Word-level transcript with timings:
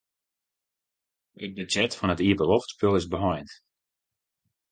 It 1.43 1.51
budzjet 1.55 1.93
fan 1.97 2.13
it 2.13 2.23
iepenloftspul 2.27 2.97
is 2.99 3.09
beheind. 3.13 3.51